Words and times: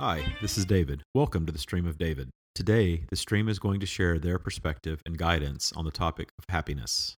Hi, 0.00 0.36
this 0.40 0.56
is 0.56 0.64
David. 0.64 1.02
Welcome 1.12 1.44
to 1.46 1.50
the 1.50 1.58
Stream 1.58 1.84
of 1.84 1.98
David. 1.98 2.30
Today, 2.54 3.02
the 3.10 3.16
stream 3.16 3.48
is 3.48 3.58
going 3.58 3.80
to 3.80 3.86
share 3.86 4.16
their 4.16 4.38
perspective 4.38 5.02
and 5.04 5.18
guidance 5.18 5.72
on 5.72 5.84
the 5.84 5.90
topic 5.90 6.28
of 6.38 6.44
happiness. 6.48 7.16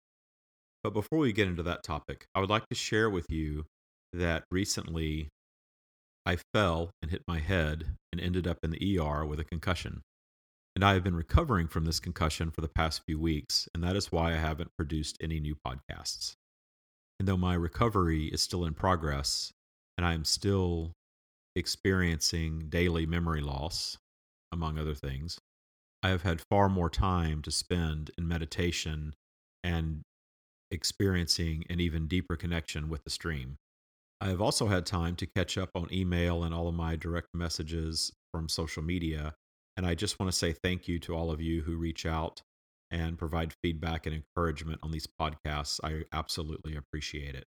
But 0.81 0.93
before 0.93 1.19
we 1.19 1.33
get 1.33 1.49
into 1.49 1.63
that 1.63 1.83
topic, 1.83 2.23
I 2.33 2.39
would 2.39 2.49
like 2.49 2.69
to 2.69 2.75
share 2.75 3.09
with 3.09 3.25
you 3.29 3.65
that 4.13 4.45
recently 4.49 5.27
I 6.25 6.37
fell 6.53 6.91
and 7.01 7.11
hit 7.11 7.21
my 7.27 7.39
head 7.39 7.97
and 8.13 8.21
ended 8.21 8.47
up 8.47 8.59
in 8.63 8.71
the 8.71 8.97
ER 8.97 9.25
with 9.25 9.41
a 9.41 9.43
concussion. 9.43 9.99
And 10.73 10.85
I 10.85 10.93
have 10.93 11.03
been 11.03 11.15
recovering 11.15 11.67
from 11.67 11.83
this 11.83 11.99
concussion 11.99 12.49
for 12.49 12.61
the 12.61 12.71
past 12.73 13.01
few 13.05 13.19
weeks, 13.19 13.67
and 13.75 13.83
that 13.83 13.97
is 13.97 14.09
why 14.09 14.31
I 14.31 14.37
haven't 14.37 14.71
produced 14.77 15.17
any 15.19 15.41
new 15.41 15.57
podcasts. 15.67 16.35
And 17.19 17.27
though 17.27 17.35
my 17.35 17.55
recovery 17.55 18.27
is 18.27 18.41
still 18.41 18.63
in 18.63 18.73
progress, 18.73 19.51
and 19.97 20.05
I 20.05 20.13
am 20.13 20.23
still 20.23 20.93
experiencing 21.59 22.67
daily 22.69 23.05
memory 23.05 23.41
loss, 23.41 23.97
among 24.51 24.79
other 24.79 24.95
things, 24.95 25.37
I 26.01 26.09
have 26.09 26.23
had 26.23 26.41
far 26.41 26.69
more 26.69 26.89
time 26.89 27.41
to 27.43 27.51
spend 27.51 28.11
in 28.17 28.27
meditation 28.27 29.13
and 29.63 30.01
experiencing 30.71 31.65
an 31.69 31.79
even 31.79 32.07
deeper 32.07 32.35
connection 32.35 32.89
with 32.89 33.03
the 33.03 33.09
stream. 33.09 33.57
I 34.21 34.27
have 34.27 34.41
also 34.41 34.67
had 34.67 34.85
time 34.85 35.15
to 35.17 35.27
catch 35.27 35.57
up 35.57 35.69
on 35.75 35.93
email 35.93 36.43
and 36.43 36.53
all 36.53 36.67
of 36.67 36.75
my 36.75 36.95
direct 36.95 37.27
messages 37.33 38.11
from 38.33 38.49
social 38.49 38.83
media. 38.83 39.35
And 39.77 39.85
I 39.85 39.95
just 39.95 40.19
want 40.19 40.31
to 40.31 40.37
say 40.37 40.53
thank 40.53 40.87
you 40.87 40.99
to 40.99 41.15
all 41.15 41.31
of 41.31 41.41
you 41.41 41.61
who 41.61 41.77
reach 41.77 42.05
out 42.05 42.41
and 42.91 43.17
provide 43.17 43.53
feedback 43.61 44.05
and 44.05 44.15
encouragement 44.15 44.79
on 44.83 44.91
these 44.91 45.07
podcasts. 45.07 45.79
I 45.83 46.03
absolutely 46.11 46.75
appreciate 46.75 47.35
it. 47.35 47.45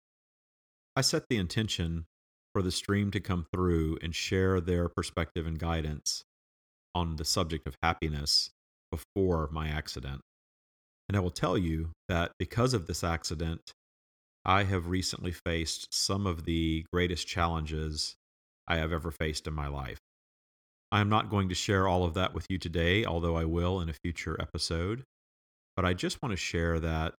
I 0.96 1.00
set 1.00 1.24
the 1.28 1.36
intention 1.36 2.06
for 2.54 2.62
the 2.62 2.70
stream 2.70 3.10
to 3.10 3.20
come 3.20 3.46
through 3.52 3.98
and 4.00 4.14
share 4.14 4.60
their 4.60 4.88
perspective 4.88 5.46
and 5.46 5.58
guidance 5.58 6.24
on 6.94 7.16
the 7.16 7.24
subject 7.24 7.66
of 7.66 7.76
happiness 7.82 8.50
before 8.90 9.48
my 9.52 9.68
accident. 9.68 10.20
And 11.08 11.16
I 11.16 11.20
will 11.20 11.30
tell 11.30 11.58
you 11.58 11.90
that 12.08 12.32
because 12.38 12.72
of 12.72 12.86
this 12.86 13.04
accident, 13.04 13.72
I 14.44 14.62
have 14.64 14.86
recently 14.86 15.32
faced 15.32 15.92
some 15.92 16.26
of 16.26 16.44
the 16.44 16.84
greatest 16.92 17.26
challenges 17.26 18.14
I 18.68 18.76
have 18.76 18.92
ever 18.92 19.10
faced 19.10 19.46
in 19.46 19.52
my 19.52 19.66
life. 19.66 19.98
I 20.92 21.00
am 21.00 21.08
not 21.08 21.28
going 21.28 21.48
to 21.48 21.54
share 21.54 21.88
all 21.88 22.04
of 22.04 22.14
that 22.14 22.34
with 22.34 22.46
you 22.48 22.56
today, 22.56 23.04
although 23.04 23.36
I 23.36 23.44
will 23.44 23.80
in 23.80 23.88
a 23.88 23.94
future 23.94 24.36
episode. 24.40 25.02
But 25.74 25.84
I 25.84 25.92
just 25.92 26.22
want 26.22 26.30
to 26.30 26.36
share 26.36 26.78
that 26.78 27.14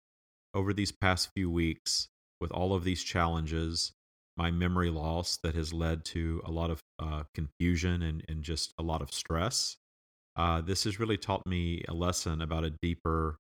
over 0.54 0.74
these 0.74 0.94
past 0.94 1.30
few 1.36 1.50
weeks, 1.52 2.08
with 2.40 2.52
all 2.52 2.74
of 2.74 2.84
these 2.84 3.04
challenges, 3.04 3.92
my 4.38 4.52
memory 4.52 4.90
loss 4.90 5.38
that 5.38 5.56
has 5.56 5.74
led 5.74 6.04
to 6.06 6.42
a 6.46 6.52
lot 6.52 6.70
of 6.70 6.82
uh, 7.00 7.24
confusion 7.34 8.02
and, 8.02 8.24
and 8.28 8.44
just 8.44 8.74
a 8.78 8.84
lot 8.84 9.02
of 9.02 9.14
stress. 9.14 9.78
Uh, 10.36 10.62
this 10.62 10.84
has 10.84 11.00
really 11.00 11.18
taught 11.18 11.46
me 11.46 11.84
a 11.88 11.94
lesson 11.94 12.42
about 12.42 12.66
a 12.66 12.70
deeper 12.82 13.38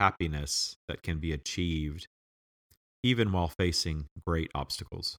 happiness 0.00 0.76
that 0.88 1.02
can 1.02 1.18
be 1.18 1.32
achieved 1.32 2.06
even 3.02 3.32
while 3.32 3.48
facing 3.48 4.06
great 4.26 4.50
obstacles. 4.54 5.18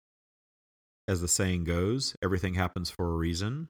As 1.07 1.21
the 1.21 1.27
saying 1.27 1.65
goes, 1.65 2.15
everything 2.23 2.55
happens 2.55 2.89
for 2.89 3.07
a 3.07 3.15
reason. 3.15 3.69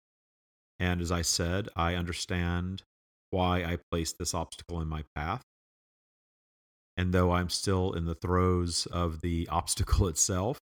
And 0.79 1.01
as 1.01 1.11
I 1.11 1.21
said, 1.21 1.69
I 1.75 1.95
understand 1.95 2.83
why 3.29 3.63
I 3.63 3.77
placed 3.91 4.17
this 4.17 4.33
obstacle 4.33 4.81
in 4.81 4.87
my 4.87 5.03
path. 5.15 5.41
And 6.97 7.13
though 7.13 7.33
I'm 7.33 7.49
still 7.49 7.91
in 7.91 8.05
the 8.05 8.15
throes 8.15 8.85
of 8.85 9.19
the 9.21 9.47
obstacle 9.51 10.07
itself, 10.07 10.59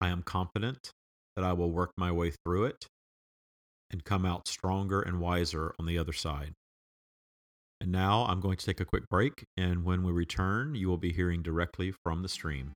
I 0.00 0.08
am 0.08 0.22
confident 0.22 0.90
that 1.36 1.44
I 1.44 1.52
will 1.52 1.70
work 1.70 1.92
my 1.96 2.10
way 2.10 2.32
through 2.44 2.64
it 2.64 2.86
and 3.90 4.02
come 4.02 4.24
out 4.24 4.48
stronger 4.48 5.02
and 5.02 5.20
wiser 5.20 5.74
on 5.78 5.86
the 5.86 5.98
other 5.98 6.12
side. 6.12 6.54
And 7.82 7.92
now 7.92 8.24
I'm 8.26 8.40
going 8.40 8.56
to 8.56 8.66
take 8.66 8.80
a 8.80 8.84
quick 8.84 9.08
break, 9.08 9.44
and 9.56 9.84
when 9.84 10.02
we 10.02 10.12
return, 10.12 10.74
you 10.74 10.88
will 10.88 10.98
be 10.98 11.12
hearing 11.12 11.42
directly 11.42 11.92
from 12.04 12.22
the 12.22 12.28
stream. 12.28 12.72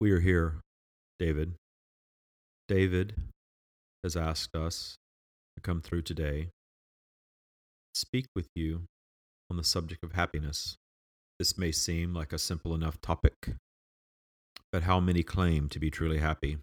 We 0.00 0.10
are 0.10 0.20
here, 0.20 0.60
David. 1.18 1.54
David 2.68 3.14
has 4.02 4.16
asked 4.16 4.54
us 4.54 4.96
to 5.56 5.62
come 5.62 5.80
through 5.80 6.02
today, 6.02 6.48
speak 7.94 8.26
with 8.34 8.48
you 8.54 8.82
on 9.54 9.56
the 9.56 9.62
subject 9.62 10.02
of 10.02 10.14
happiness. 10.14 10.76
This 11.38 11.56
may 11.56 11.70
seem 11.70 12.12
like 12.12 12.32
a 12.32 12.38
simple 12.40 12.74
enough 12.74 13.00
topic, 13.00 13.54
but 14.72 14.82
how 14.82 14.98
many 14.98 15.22
claim 15.22 15.68
to 15.68 15.78
be 15.78 15.92
truly 15.92 16.18
happy? 16.18 16.58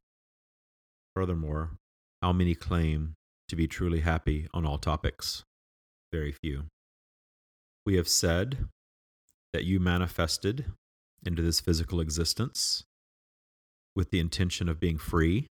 Furthermore, 1.16 1.78
how 2.22 2.34
many 2.34 2.54
claim 2.54 3.14
to 3.48 3.56
be 3.56 3.66
truly 3.66 4.02
happy 4.02 4.50
on 4.54 4.66
all 4.66 4.78
topics? 4.78 5.44
Very 6.12 6.34
few. 6.34 6.66
We 7.86 7.96
have 7.96 8.10
said 8.10 8.68
that 9.54 9.64
you 9.64 9.80
manifested 9.80 10.66
into 11.26 11.42
this 11.42 11.62
physical 11.62 12.02
existence 12.02 12.84
with 13.96 14.12
the 14.12 14.20
intention 14.20 14.68
of 14.68 14.82
being 14.82 14.98
free, 14.98 15.48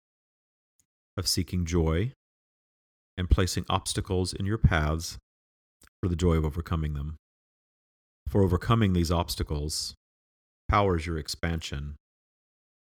of 1.16 1.28
seeking 1.28 1.66
joy, 1.66 2.14
and 3.16 3.30
placing 3.30 3.66
obstacles 3.70 4.34
in 4.34 4.48
your 4.48 4.58
paths 4.58 5.20
for 6.02 6.10
the 6.10 6.16
joy 6.16 6.36
of 6.36 6.46
overcoming 6.46 6.96
them. 6.96 7.18
For 8.28 8.44
overcoming 8.44 8.94
these 8.94 9.12
obstacles 9.12 9.96
powers 10.68 11.06
your 11.06 11.18
expansion 11.18 11.96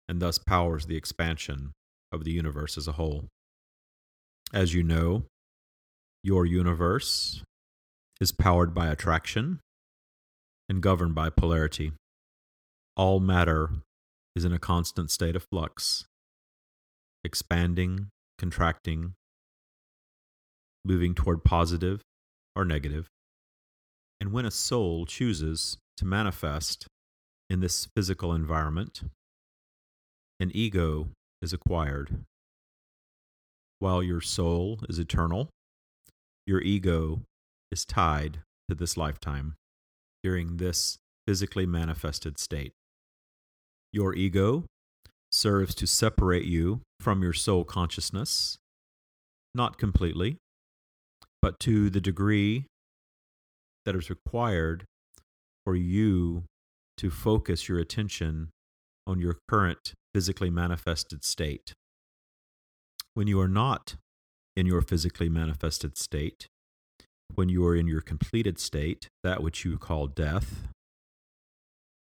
and 0.09 0.21
thus 0.21 0.37
powers 0.37 0.85
the 0.85 0.97
expansion 0.97 1.71
of 2.11 2.23
the 2.23 2.31
universe 2.31 2.77
as 2.77 2.87
a 2.87 2.93
whole. 2.93 3.25
As 4.53 4.73
you 4.73 4.83
know, 4.83 5.23
your 6.23 6.45
universe 6.45 7.43
is 8.19 8.31
powered 8.31 8.73
by 8.73 8.87
attraction 8.87 9.59
and 10.67 10.81
governed 10.81 11.15
by 11.15 11.29
polarity. 11.29 11.93
All 12.95 13.19
matter 13.19 13.69
is 14.35 14.43
in 14.43 14.51
a 14.51 14.59
constant 14.59 15.11
state 15.11 15.35
of 15.35 15.45
flux, 15.49 16.05
expanding, 17.23 18.09
contracting, 18.37 19.13
moving 20.83 21.13
toward 21.13 21.43
positive 21.43 22.01
or 22.55 22.65
negative. 22.65 23.07
And 24.27 24.33
when 24.33 24.45
a 24.45 24.51
soul 24.51 25.05
chooses 25.05 25.77
to 25.95 26.03
manifest 26.03 26.85
in 27.49 27.61
this 27.61 27.87
physical 27.95 28.33
environment, 28.33 29.03
an 30.41 30.51
ego 30.53 31.07
is 31.41 31.53
acquired. 31.53 32.25
While 33.79 34.03
your 34.03 34.19
soul 34.19 34.79
is 34.89 34.99
eternal, 34.99 35.47
your 36.45 36.59
ego 36.59 37.21
is 37.71 37.85
tied 37.85 38.39
to 38.67 38.75
this 38.75 38.97
lifetime 38.97 39.53
during 40.21 40.57
this 40.57 40.97
physically 41.25 41.65
manifested 41.65 42.37
state. 42.37 42.73
Your 43.93 44.13
ego 44.13 44.65
serves 45.31 45.73
to 45.75 45.87
separate 45.87 46.43
you 46.43 46.81
from 46.99 47.23
your 47.23 47.31
soul 47.31 47.63
consciousness, 47.63 48.57
not 49.55 49.77
completely, 49.77 50.35
but 51.41 51.61
to 51.61 51.89
the 51.89 52.01
degree 52.01 52.65
that 53.87 53.95
is 53.95 54.09
required 54.09 54.83
for 55.63 55.73
you 55.73 56.43
to 56.97 57.09
focus 57.09 57.69
your 57.69 57.79
attention 57.79 58.49
on 59.07 59.17
your 59.17 59.37
current 59.47 59.93
physically 60.13 60.49
manifested 60.49 61.23
state. 61.23 61.71
When 63.13 63.27
you 63.27 63.39
are 63.39 63.47
not 63.47 63.95
in 64.57 64.65
your 64.65 64.81
physically 64.81 65.29
manifested 65.29 65.97
state, 65.97 66.47
when 67.33 67.47
you 67.47 67.65
are 67.65 67.77
in 67.77 67.87
your 67.87 68.01
completed 68.01 68.59
state, 68.59 69.07
that 69.23 69.41
which 69.41 69.63
you 69.63 69.77
call 69.77 70.07
death, 70.07 70.67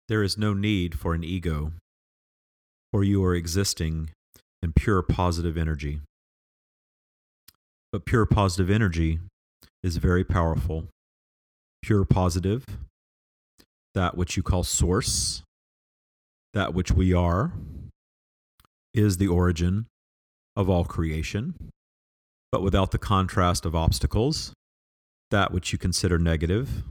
there 0.09 0.24
is 0.24 0.39
no 0.39 0.56
need 0.56 0.98
for 0.98 1.13
an 1.13 1.24
ego, 1.24 1.74
for 2.92 3.04
you 3.04 3.24
are 3.24 3.36
existing 3.36 4.09
in 4.63 4.74
pure 4.74 5.04
positive 5.04 5.56
energy. 5.56 6.00
But 7.92 8.07
pure 8.07 8.25
positive 8.25 8.71
energy 8.71 9.19
is 9.83 9.98
very 9.98 10.24
powerful. 10.24 10.88
Pure 11.85 12.05
positive, 12.05 12.65
that 13.93 14.17
which 14.17 14.35
you 14.35 14.41
call 14.41 14.63
source, 14.63 15.43
that 16.51 16.73
which 16.73 16.91
we 16.91 17.13
are, 17.13 17.53
is 18.95 19.17
the 19.17 19.27
origin 19.27 19.85
of 20.55 20.67
all 20.67 20.83
creation, 20.83 21.53
but 22.51 22.63
without 22.63 22.89
the 22.89 22.97
contrast 22.97 23.67
of 23.67 23.75
obstacles, 23.75 24.51
that 25.29 25.51
which 25.51 25.71
you 25.71 25.77
consider 25.77 26.17
negative, 26.17 26.85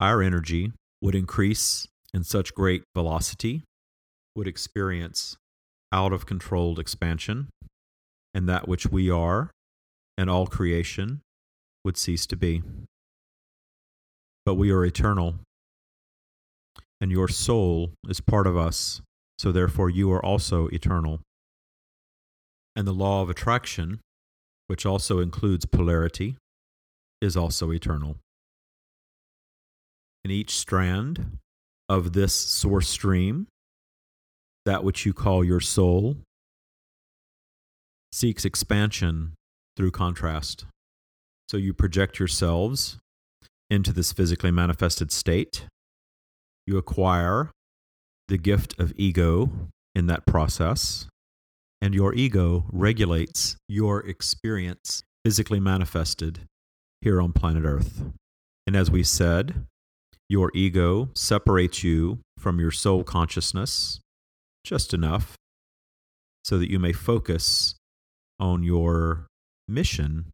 our 0.00 0.20
energy 0.20 0.72
would 1.00 1.14
increase 1.14 1.86
in 2.12 2.24
such 2.24 2.56
great 2.56 2.82
velocity, 2.96 3.62
would 4.34 4.48
experience 4.48 5.36
out 5.92 6.12
of 6.12 6.26
controlled 6.26 6.80
expansion, 6.80 7.48
and 8.34 8.48
that 8.48 8.66
which 8.66 8.88
we 8.88 9.08
are 9.08 9.52
and 10.18 10.28
all 10.28 10.48
creation 10.48 11.20
would 11.84 11.96
cease 11.96 12.26
to 12.26 12.34
be. 12.34 12.60
But 14.44 14.54
we 14.54 14.70
are 14.70 14.84
eternal 14.84 15.36
and 17.02 17.10
your 17.10 17.26
soul 17.26 17.90
is 18.08 18.20
part 18.20 18.46
of 18.46 18.56
us, 18.56 19.02
so 19.36 19.50
therefore 19.50 19.90
you 19.90 20.12
are 20.12 20.24
also 20.24 20.68
eternal. 20.68 21.18
And 22.76 22.86
the 22.86 22.92
law 22.92 23.22
of 23.22 23.28
attraction, 23.28 23.98
which 24.68 24.86
also 24.86 25.18
includes 25.18 25.66
polarity, 25.66 26.36
is 27.20 27.36
also 27.36 27.72
eternal. 27.72 28.18
In 30.24 30.30
each 30.30 30.56
strand 30.56 31.38
of 31.88 32.12
this 32.12 32.32
source 32.32 32.88
stream, 32.88 33.48
that 34.64 34.84
which 34.84 35.04
you 35.04 35.12
call 35.12 35.42
your 35.42 35.58
soul 35.58 36.18
seeks 38.12 38.44
expansion 38.44 39.32
through 39.76 39.90
contrast. 39.90 40.66
So 41.48 41.56
you 41.56 41.74
project 41.74 42.20
yourselves 42.20 42.98
into 43.72 43.90
this 43.90 44.12
physically 44.12 44.50
manifested 44.50 45.10
state. 45.10 45.64
You 46.66 46.76
acquire 46.76 47.50
the 48.28 48.36
gift 48.36 48.78
of 48.78 48.92
ego 48.96 49.50
in 49.94 50.06
that 50.08 50.26
process, 50.26 51.06
and 51.80 51.94
your 51.94 52.14
ego 52.14 52.66
regulates 52.70 53.56
your 53.68 54.06
experience 54.06 55.02
physically 55.24 55.58
manifested 55.58 56.40
here 57.00 57.20
on 57.20 57.32
planet 57.32 57.64
Earth. 57.64 58.04
And 58.66 58.76
as 58.76 58.90
we 58.90 59.02
said, 59.02 59.64
your 60.28 60.50
ego 60.54 61.08
separates 61.14 61.82
you 61.82 62.18
from 62.38 62.60
your 62.60 62.70
soul 62.70 63.04
consciousness 63.04 64.00
just 64.64 64.92
enough 64.92 65.34
so 66.44 66.58
that 66.58 66.70
you 66.70 66.78
may 66.78 66.92
focus 66.92 67.74
on 68.38 68.62
your 68.62 69.26
mission 69.66 70.26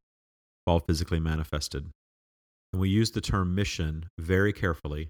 while 0.64 0.80
physically 0.80 1.20
manifested. 1.20 1.86
And 2.72 2.80
we 2.80 2.88
use 2.88 3.10
the 3.10 3.20
term 3.20 3.54
mission 3.54 4.08
very 4.18 4.52
carefully 4.52 5.08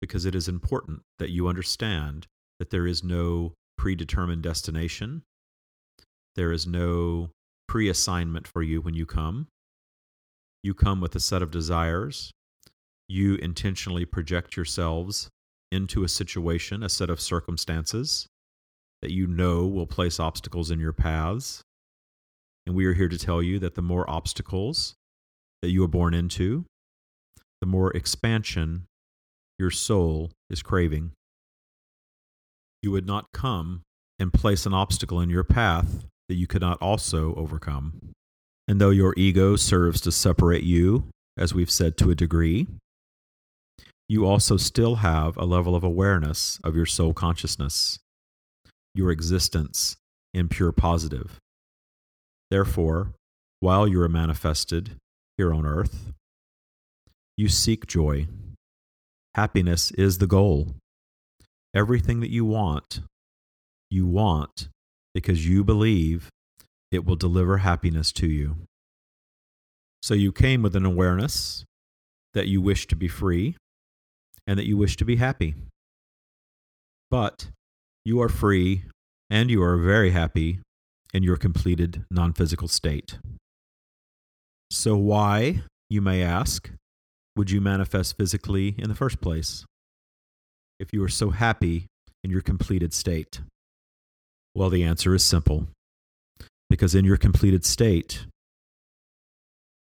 because 0.00 0.24
it 0.24 0.34
is 0.34 0.48
important 0.48 1.02
that 1.18 1.30
you 1.30 1.48
understand 1.48 2.26
that 2.58 2.70
there 2.70 2.86
is 2.86 3.02
no 3.02 3.54
predetermined 3.76 4.42
destination. 4.42 5.22
There 6.36 6.52
is 6.52 6.66
no 6.66 7.30
pre 7.66 7.88
assignment 7.88 8.46
for 8.46 8.62
you 8.62 8.80
when 8.80 8.94
you 8.94 9.06
come. 9.06 9.48
You 10.62 10.74
come 10.74 11.00
with 11.00 11.14
a 11.14 11.20
set 11.20 11.42
of 11.42 11.50
desires. 11.50 12.32
You 13.08 13.36
intentionally 13.36 14.04
project 14.04 14.56
yourselves 14.56 15.28
into 15.70 16.04
a 16.04 16.08
situation, 16.08 16.82
a 16.82 16.88
set 16.88 17.10
of 17.10 17.20
circumstances 17.20 18.26
that 19.02 19.12
you 19.12 19.26
know 19.26 19.66
will 19.66 19.86
place 19.86 20.18
obstacles 20.18 20.70
in 20.70 20.80
your 20.80 20.92
paths. 20.92 21.62
And 22.66 22.74
we 22.74 22.84
are 22.86 22.94
here 22.94 23.08
to 23.08 23.18
tell 23.18 23.42
you 23.42 23.58
that 23.60 23.74
the 23.74 23.82
more 23.82 24.08
obstacles 24.10 24.94
that 25.62 25.70
you 25.70 25.80
were 25.80 25.88
born 25.88 26.14
into, 26.14 26.64
the 27.60 27.66
more 27.66 27.90
expansion 27.96 28.84
your 29.58 29.70
soul 29.70 30.30
is 30.48 30.62
craving. 30.62 31.12
You 32.82 32.92
would 32.92 33.06
not 33.06 33.26
come 33.32 33.82
and 34.18 34.32
place 34.32 34.66
an 34.66 34.74
obstacle 34.74 35.20
in 35.20 35.30
your 35.30 35.44
path 35.44 36.04
that 36.28 36.36
you 36.36 36.46
could 36.46 36.60
not 36.60 36.80
also 36.80 37.34
overcome. 37.34 38.12
And 38.68 38.80
though 38.80 38.90
your 38.90 39.14
ego 39.16 39.56
serves 39.56 40.00
to 40.02 40.12
separate 40.12 40.62
you, 40.62 41.04
as 41.36 41.54
we've 41.54 41.70
said 41.70 41.96
to 41.98 42.10
a 42.10 42.14
degree, 42.14 42.66
you 44.08 44.26
also 44.26 44.56
still 44.56 44.96
have 44.96 45.36
a 45.36 45.44
level 45.44 45.74
of 45.74 45.84
awareness 45.84 46.58
of 46.64 46.76
your 46.76 46.86
soul 46.86 47.12
consciousness, 47.12 47.98
your 48.94 49.10
existence 49.10 49.96
in 50.32 50.48
pure 50.48 50.72
positive. 50.72 51.38
Therefore, 52.50 53.12
while 53.60 53.88
you 53.88 54.00
are 54.00 54.08
manifested 54.08 54.96
here 55.38 55.54
on 55.54 55.64
earth, 55.64 56.12
you 57.36 57.48
seek 57.48 57.86
joy. 57.86 58.26
Happiness 59.36 59.92
is 59.92 60.18
the 60.18 60.26
goal. 60.26 60.74
Everything 61.74 62.20
that 62.20 62.30
you 62.30 62.44
want, 62.44 63.00
you 63.88 64.06
want 64.06 64.68
because 65.14 65.46
you 65.46 65.62
believe 65.62 66.28
it 66.90 67.04
will 67.04 67.16
deliver 67.16 67.58
happiness 67.58 68.12
to 68.12 68.26
you. 68.26 68.56
So 70.02 70.14
you 70.14 70.32
came 70.32 70.62
with 70.62 70.74
an 70.74 70.84
awareness 70.84 71.64
that 72.34 72.48
you 72.48 72.60
wish 72.60 72.86
to 72.88 72.96
be 72.96 73.08
free 73.08 73.56
and 74.46 74.58
that 74.58 74.66
you 74.66 74.76
wish 74.76 74.96
to 74.96 75.04
be 75.04 75.16
happy. 75.16 75.54
But 77.10 77.48
you 78.04 78.20
are 78.20 78.28
free 78.28 78.84
and 79.30 79.50
you 79.50 79.62
are 79.62 79.76
very 79.76 80.10
happy 80.10 80.60
in 81.14 81.22
your 81.22 81.36
completed 81.36 82.04
non 82.10 82.32
physical 82.32 82.68
state. 82.68 83.18
So, 84.70 84.96
why, 84.96 85.62
you 85.88 86.00
may 86.00 86.22
ask, 86.22 86.70
would 87.36 87.50
you 87.50 87.60
manifest 87.60 88.16
physically 88.16 88.74
in 88.78 88.88
the 88.88 88.94
first 88.94 89.20
place 89.20 89.64
if 90.78 90.92
you 90.92 91.02
are 91.02 91.08
so 91.08 91.30
happy 91.30 91.86
in 92.22 92.30
your 92.30 92.42
completed 92.42 92.92
state? 92.92 93.40
Well, 94.54 94.70
the 94.70 94.84
answer 94.84 95.14
is 95.14 95.24
simple. 95.24 95.68
Because 96.68 96.94
in 96.94 97.04
your 97.04 97.16
completed 97.16 97.64
state, 97.64 98.26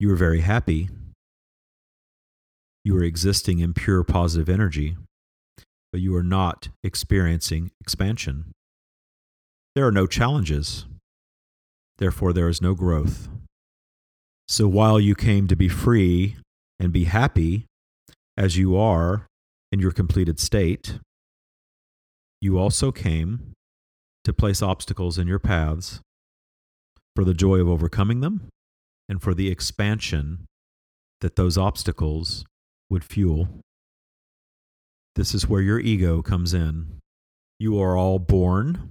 you 0.00 0.10
are 0.10 0.16
very 0.16 0.40
happy. 0.40 0.88
You 2.84 2.96
are 2.96 3.04
existing 3.04 3.58
in 3.58 3.75
pure 3.75 4.02
positive 4.04 4.48
energy, 4.48 4.96
but 5.92 6.00
you 6.00 6.16
are 6.16 6.22
not 6.22 6.68
experiencing 6.82 7.70
expansion. 7.80 8.52
There 9.75 9.86
are 9.86 9.92
no 9.92 10.06
challenges. 10.06 10.86
Therefore, 11.98 12.32
there 12.32 12.48
is 12.48 12.62
no 12.62 12.75
growth. 12.75 13.28
So 14.48 14.68
while 14.68 15.00
you 15.00 15.14
came 15.14 15.48
to 15.48 15.56
be 15.56 15.68
free 15.68 16.36
and 16.78 16.92
be 16.92 17.04
happy 17.04 17.66
as 18.36 18.56
you 18.56 18.76
are 18.76 19.26
in 19.70 19.80
your 19.80 19.92
completed 19.92 20.38
state, 20.38 20.98
you 22.40 22.58
also 22.58 22.92
came 22.92 23.52
to 24.24 24.32
place 24.32 24.62
obstacles 24.62 25.18
in 25.18 25.26
your 25.26 25.38
paths 25.38 26.00
for 27.14 27.24
the 27.24 27.34
joy 27.34 27.58
of 27.58 27.68
overcoming 27.68 28.20
them 28.20 28.48
and 29.08 29.22
for 29.22 29.34
the 29.34 29.48
expansion 29.48 30.46
that 31.20 31.36
those 31.36 31.56
obstacles 31.56 32.44
would 32.90 33.04
fuel. 33.04 33.60
This 35.14 35.34
is 35.34 35.48
where 35.48 35.60
your 35.60 35.78
ego 35.78 36.22
comes 36.22 36.54
in. 36.54 36.98
You 37.58 37.80
are 37.80 37.96
all 37.96 38.18
born 38.18 38.90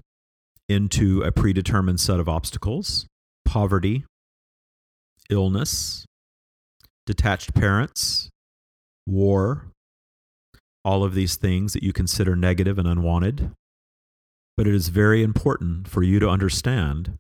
into 0.70 1.22
a 1.24 1.32
predetermined 1.32 2.00
set 2.00 2.20
of 2.20 2.30
obstacles 2.30 3.06
poverty, 3.44 4.06
illness, 5.32 6.06
detached 7.08 7.54
parents, 7.54 8.30
war, 9.08 9.72
all 10.84 11.04
of 11.04 11.14
these 11.14 11.36
things 11.36 11.74
that 11.74 11.84
you 11.84 11.94
consider 11.94 12.36
negative 12.36 12.78
and 12.78 12.88
unwanted. 12.88 13.52
But 14.58 14.68
it 14.68 14.76
is 14.76 14.90
very 14.90 15.24
important 15.24 15.88
for 15.88 16.04
you 16.04 16.20
to 16.20 16.30
understand 16.30 17.18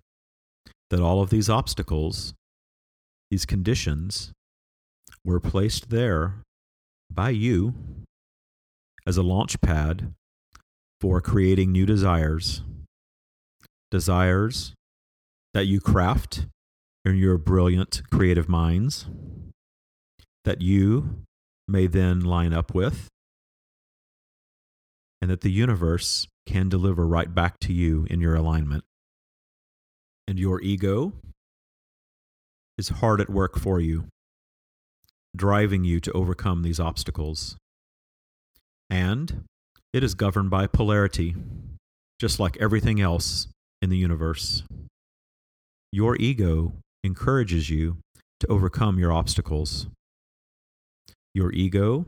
that 0.89 0.99
all 0.99 1.21
of 1.21 1.29
these 1.29 1.49
obstacles, 1.49 2.33
these 3.29 3.45
conditions, 3.45 4.31
were 5.23 5.39
placed 5.39 5.89
there 5.89 6.43
by 7.09 7.29
you 7.29 7.73
as 9.05 9.17
a 9.17 9.23
launch 9.23 9.61
pad 9.61 10.13
for 10.99 11.21
creating 11.21 11.71
new 11.71 11.85
desires. 11.85 12.61
Desires 13.89 14.73
that 15.53 15.65
you 15.65 15.79
craft 15.79 16.45
in 17.03 17.17
your 17.17 17.37
brilliant 17.37 18.01
creative 18.11 18.47
minds 18.47 19.07
that 20.45 20.61
you 20.61 21.23
may 21.67 21.87
then 21.87 22.21
line 22.21 22.53
up 22.53 22.73
with, 22.73 23.07
and 25.21 25.29
that 25.29 25.41
the 25.41 25.51
universe 25.51 26.27
can 26.45 26.69
deliver 26.69 27.05
right 27.05 27.33
back 27.33 27.59
to 27.59 27.73
you 27.73 28.05
in 28.09 28.19
your 28.19 28.35
alignment. 28.35 28.83
And 30.27 30.39
your 30.39 30.61
ego 30.61 31.13
is 32.77 32.89
hard 32.89 33.21
at 33.21 33.29
work 33.29 33.59
for 33.59 33.79
you, 33.79 34.05
driving 35.35 35.83
you 35.83 35.99
to 35.99 36.11
overcome 36.13 36.63
these 36.63 36.79
obstacles. 36.79 37.55
And 38.89 39.45
it 39.93 40.03
is 40.03 40.15
governed 40.15 40.49
by 40.49 40.67
polarity, 40.67 41.35
just 42.19 42.39
like 42.39 42.57
everything 42.59 42.99
else 42.99 43.47
in 43.81 43.89
the 43.89 43.97
universe. 43.97 44.63
Your 45.91 46.15
ego 46.17 46.73
encourages 47.03 47.69
you 47.69 47.97
to 48.39 48.47
overcome 48.47 48.99
your 48.99 49.11
obstacles. 49.11 49.87
Your 51.33 51.51
ego 51.51 52.05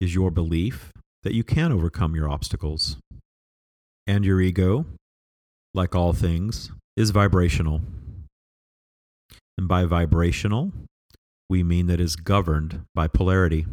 is 0.00 0.14
your 0.14 0.30
belief 0.30 0.92
that 1.22 1.34
you 1.34 1.44
can 1.44 1.72
overcome 1.72 2.14
your 2.14 2.28
obstacles. 2.28 2.96
And 4.06 4.24
your 4.24 4.40
ego, 4.40 4.86
like 5.74 5.94
all 5.94 6.12
things, 6.12 6.70
is 6.96 7.10
vibrational. 7.10 7.80
And 9.56 9.68
by 9.68 9.84
vibrational, 9.84 10.72
we 11.50 11.62
mean 11.62 11.86
that 11.86 12.00
is 12.00 12.16
governed 12.16 12.82
by 12.94 13.08
polarity. 13.08 13.66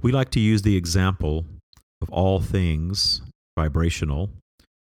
We 0.00 0.12
like 0.12 0.30
to 0.30 0.40
use 0.40 0.62
the 0.62 0.76
example 0.76 1.44
of 2.00 2.10
all 2.10 2.40
things 2.40 3.22
vibrational 3.58 4.30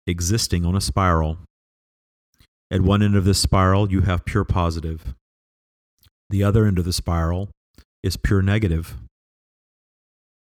existing 0.06 0.64
on 0.64 0.74
a 0.74 0.80
spiral. 0.80 1.38
At 2.70 2.80
one 2.80 3.02
end 3.02 3.14
of 3.16 3.24
this 3.24 3.38
spiral, 3.38 3.90
you 3.90 4.00
have 4.02 4.24
pure 4.24 4.44
positive. 4.44 5.14
The 6.30 6.42
other 6.42 6.66
end 6.66 6.78
of 6.78 6.84
the 6.84 6.92
spiral 6.92 7.50
is 8.02 8.16
pure 8.16 8.42
negative. 8.42 8.96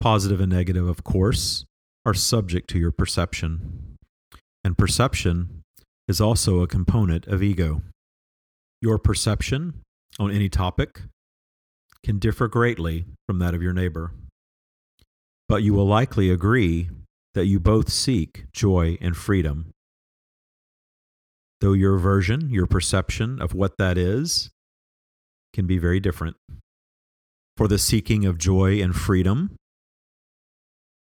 positive 0.01 0.41
and 0.41 0.51
negative, 0.51 0.87
of 0.89 1.05
course, 1.05 1.65
are 2.07 2.15
subject 2.15 2.71
to 2.71 2.79
your 2.79 2.91
perception. 2.91 3.97
And 4.65 4.79
perception 4.79 5.63
is 6.07 6.21
also 6.21 6.61
a 6.61 6.67
component 6.67 7.27
of 7.27 7.43
ego. 7.43 7.83
Your 8.81 8.99
perception 8.99 9.83
on 10.19 10.31
any 10.31 10.49
topic 10.49 11.03
can 12.05 12.19
differ 12.19 12.49
greatly 12.49 13.05
from 13.27 13.39
that 13.41 13.55
of 13.55 13.63
your 13.63 13.73
neighbor. 13.73 14.13
But 15.49 15.63
you 15.63 15.75
will 15.75 15.87
likely 15.87 16.31
agree 16.31 16.91
that 17.35 17.47
you 17.47 17.59
both 17.59 17.91
seek 17.91 18.45
joy 18.53 18.99
and 19.01 19.17
freedom. 19.17 19.73
Though 21.61 21.73
your 21.73 21.99
version, 21.99 22.51
your 22.51 22.67
perception 22.67 23.43
of 23.43 23.55
what 23.55 23.79
that 23.79 23.99
is, 23.99 24.51
can 25.53 25.67
be 25.67 25.79
very 25.79 25.99
different. 25.99 26.37
For 27.57 27.67
the 27.67 27.79
seeking 27.79 28.25
of 28.25 28.39
joy 28.39 28.81
and 28.81 28.95
freedom 28.95 29.57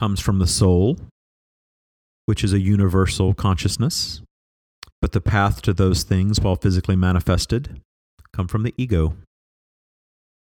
comes 0.00 0.20
from 0.20 0.38
the 0.38 0.46
soul, 0.46 0.98
which 2.26 2.44
is 2.44 2.52
a 2.52 2.60
universal 2.60 3.34
consciousness. 3.34 4.22
But 5.02 5.12
the 5.12 5.20
path 5.20 5.62
to 5.62 5.72
those 5.72 6.04
things, 6.04 6.40
while 6.40 6.56
physically 6.56 6.96
manifested, 6.96 7.80
come 8.32 8.46
from 8.46 8.62
the 8.62 8.74
ego, 8.76 9.16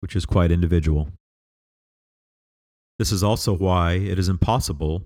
which 0.01 0.15
is 0.15 0.25
quite 0.27 0.53
individual. 0.53 1.09
This 2.99 3.13
is 3.13 3.23
also 3.23 3.53
why 3.53 3.95
it 3.95 4.19
is 4.19 4.29
impossible 4.29 5.03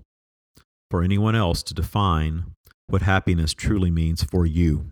for 0.91 1.01
anyone 1.01 1.35
else 1.35 1.63
to 1.63 1.73
define 1.73 2.45
what 2.87 3.01
happiness 3.01 3.53
truly 3.53 3.91
means 3.91 4.23
for 4.23 4.45
you. 4.45 4.91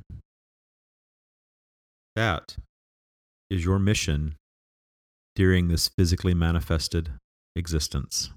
That 2.16 2.58
is 3.50 3.64
your 3.64 3.80
mission 3.80 4.36
during 5.36 5.68
this 5.68 5.90
physically 5.98 6.34
manifested 6.34 7.12
existence, 7.56 8.32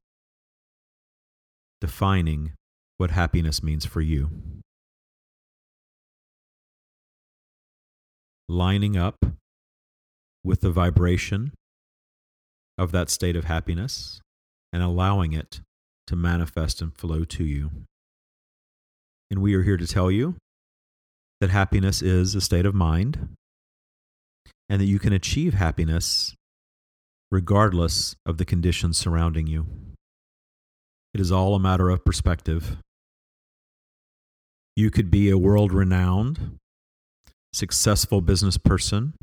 defining 1.80 2.52
what 2.96 3.10
happiness 3.10 3.62
means 3.62 3.84
for 3.84 4.00
you. 4.00 4.30
Lining 8.48 8.96
up 8.96 9.16
with 10.44 10.60
the 10.60 10.70
vibration 10.70 11.52
of 12.78 12.92
that 12.92 13.10
state 13.10 13.36
of 13.36 13.44
happiness 13.44 14.20
and 14.72 14.82
allowing 14.82 15.32
it 15.32 15.60
to 16.06 16.14
manifest 16.14 16.80
and 16.80 16.96
flow 16.96 17.25
to 17.25 17.44
you. 17.44 17.70
And 19.30 19.42
we 19.42 19.54
are 19.54 19.62
here 19.62 19.76
to 19.76 19.87
tell 19.87 20.11
you 20.11 20.37
that 21.40 21.50
happiness 21.50 22.02
is 22.02 22.35
a 22.35 22.40
state 22.40 22.66
of 22.66 22.75
mind 22.75 23.28
and 24.68 24.80
that 24.80 24.87
you 24.87 24.99
can 24.99 25.12
achieve 25.12 25.54
happiness 25.54 26.35
regardless 27.30 28.14
of 28.25 28.38
the 28.38 28.45
conditions 28.45 28.99
surrounding 28.99 29.47
you. 29.47 29.66
It 31.12 31.21
is 31.21 31.33
all 31.33 31.54
a 31.54 31.61
matter 31.61 31.90
of 31.90 32.04
perspective. 32.04 32.76
You 34.76 34.90
could 34.90 35.11
be 35.11 35.30
a 35.30 35.38
world 35.38 35.73
renowned, 35.73 36.59
successful 37.52 38.21
business 38.21 38.59
person, 38.59 39.14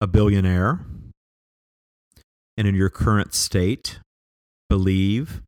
a 0.00 0.06
billionaire, 0.06 0.84
and 2.56 2.66
in 2.66 2.74
your 2.74 2.90
current 2.90 3.34
state, 3.34 3.98
believe 4.68 5.42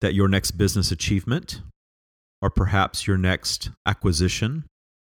that 0.00 0.14
your 0.14 0.28
next 0.28 0.52
business 0.52 0.90
achievement 0.90 1.62
or 2.44 2.50
perhaps 2.50 3.06
your 3.06 3.16
next 3.16 3.70
acquisition 3.86 4.64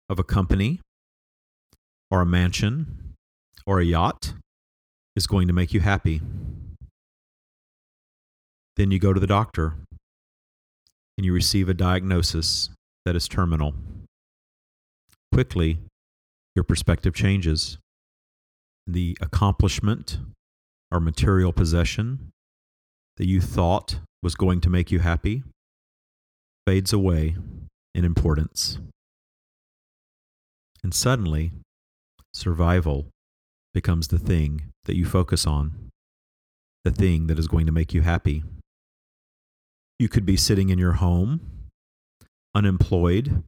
of 0.09 0.17
a 0.17 0.23
company 0.23 0.79
or 2.09 2.21
a 2.21 2.25
mansion 2.25 3.13
or 3.67 3.79
a 3.79 3.85
yacht 3.85 4.33
is 5.15 5.27
going 5.27 5.47
to 5.47 5.53
make 5.53 5.71
you 5.71 5.79
happy. 5.79 6.21
Then 8.77 8.89
you 8.89 8.97
go 8.97 9.13
to 9.13 9.19
the 9.19 9.27
doctor 9.27 9.75
and 11.19 11.23
you 11.23 11.31
receive 11.31 11.69
a 11.69 11.73
diagnosis 11.75 12.71
that 13.05 13.15
is 13.15 13.27
terminal. 13.27 13.75
Quickly, 15.31 15.77
your 16.55 16.63
perspective 16.63 17.13
changes. 17.13 17.77
The 18.87 19.15
accomplishment 19.21 20.17
or 20.91 20.99
material 20.99 21.53
possession 21.53 22.31
that 23.17 23.27
you 23.27 23.39
thought 23.39 23.99
was 24.23 24.33
going 24.33 24.61
to 24.61 24.69
make 24.71 24.89
you 24.89 24.97
happy 24.97 25.43
fades 26.69 26.93
away 26.93 27.35
in 27.95 28.05
importance. 28.05 28.77
And 30.83 30.93
suddenly, 30.93 31.51
survival 32.31 33.07
becomes 33.73 34.09
the 34.09 34.19
thing 34.19 34.65
that 34.85 34.95
you 34.95 35.03
focus 35.03 35.47
on, 35.47 35.89
the 36.83 36.91
thing 36.91 37.25
that 37.25 37.39
is 37.39 37.47
going 37.47 37.65
to 37.65 37.71
make 37.71 37.91
you 37.95 38.01
happy. 38.01 38.43
You 39.97 40.09
could 40.09 40.27
be 40.27 40.37
sitting 40.37 40.69
in 40.69 40.77
your 40.77 40.91
home, 40.91 41.39
unemployed, 42.53 43.41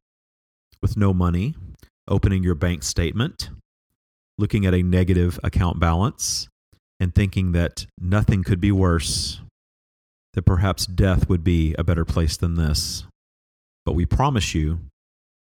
with 0.81 0.97
no 0.97 1.13
money, 1.13 1.53
opening 2.07 2.41
your 2.41 2.55
bank 2.55 2.81
statement, 2.81 3.51
looking 4.39 4.65
at 4.65 4.73
a 4.73 4.81
negative 4.81 5.39
account 5.43 5.79
balance, 5.79 6.47
and 6.99 7.13
thinking 7.13 7.51
that 7.51 7.85
nothing 7.99 8.43
could 8.43 8.59
be 8.59 8.71
worse, 8.71 9.41
that 10.33 10.41
perhaps 10.41 10.87
death 10.87 11.29
would 11.29 11.43
be 11.43 11.75
a 11.77 11.83
better 11.83 12.03
place 12.03 12.35
than 12.35 12.55
this. 12.55 13.05
But 13.85 13.93
we 13.93 14.05
promise 14.05 14.53
you 14.53 14.79